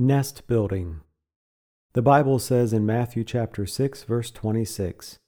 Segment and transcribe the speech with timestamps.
[0.00, 1.00] Nest building.
[1.94, 5.18] The Bible says in Matthew chapter 6 verse 26,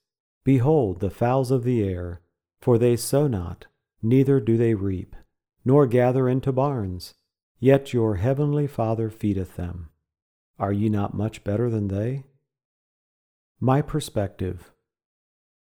[0.45, 2.21] Behold the fowls of the air,
[2.61, 3.67] for they sow not,
[4.01, 5.17] neither do they reap,
[5.65, 7.15] nor gather into barns,
[7.59, 9.89] yet your heavenly Father feedeth them.
[10.57, 12.23] Are ye not much better than they?
[13.59, 14.71] My perspective.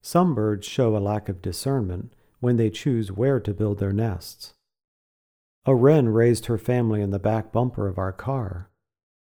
[0.00, 4.54] Some birds show a lack of discernment when they choose where to build their nests.
[5.66, 8.68] A wren raised her family in the back bumper of our car.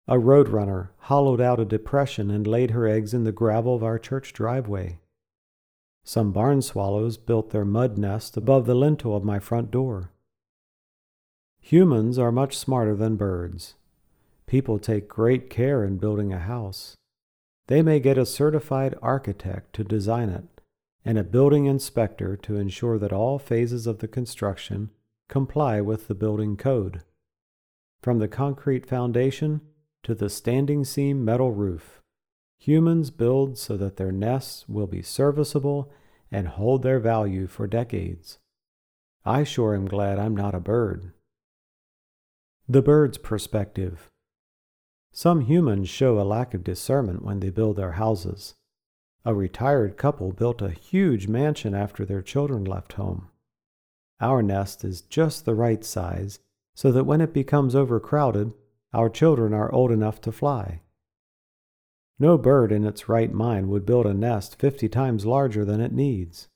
[0.07, 3.99] A roadrunner hollowed out a depression and laid her eggs in the gravel of our
[3.99, 4.99] church driveway.
[6.05, 10.11] Some barn swallows built their mud nest above the lintel of my front door.
[11.59, 13.75] Humans are much smarter than birds.
[14.45, 16.95] People take great care in building a house.
[17.67, 20.45] They may get a certified architect to design it
[21.03, 24.91] and a building inspector to ensure that all phases of the construction
[25.27, 27.01] comply with the building code.
[28.01, 29.59] From the concrete foundation
[30.07, 32.01] to the standing seam metal roof.
[32.59, 35.91] Humans build so that their nests will be serviceable
[36.31, 38.37] and hold their value for decades.
[39.25, 41.11] I sure am glad I'm not a bird.
[42.69, 44.09] The bird's perspective.
[45.11, 48.55] Some humans show a lack of discernment when they build their houses.
[49.25, 53.27] A retired couple built a huge mansion after their children left home.
[54.21, 56.39] Our nest is just the right size
[56.75, 58.53] so that when it becomes overcrowded,
[58.93, 60.81] our children are old enough to fly.
[62.19, 65.91] No bird in its right mind would build a nest fifty times larger than it
[65.91, 66.47] needs.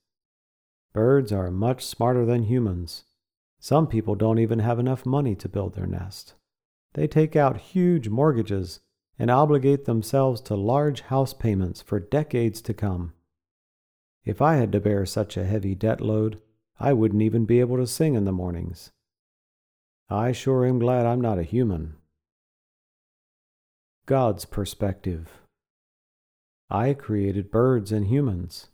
[0.93, 3.03] Birds are much smarter than humans.
[3.59, 6.33] Some people don't even have enough money to build their nest.
[6.93, 8.79] They take out huge mortgages
[9.19, 13.13] and obligate themselves to large house payments for decades to come.
[14.25, 16.41] If I had to bear such a heavy debt load,
[16.79, 18.91] I wouldn't even be able to sing in the mornings.
[20.09, 21.97] I sure am glad I'm not a human.
[24.07, 25.29] God's perspective.
[26.69, 28.69] I created birds and humans.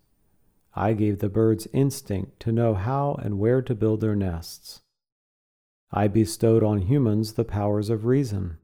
[0.74, 4.82] I gave the birds instinct to know how and where to build their nests.
[5.92, 8.58] I bestowed on humans the powers of reason.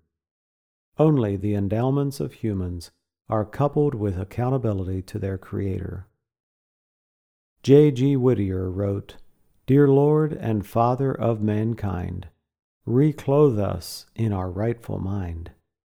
[0.98, 2.92] Only the endowments of humans
[3.28, 6.08] are coupled with accountability to their Creator.
[7.62, 7.92] J.
[7.92, 8.16] G.
[8.16, 9.18] Whittier wrote,
[9.66, 12.28] Dear Lord and Father of mankind,
[12.86, 15.52] reclothe us in our rightful mind.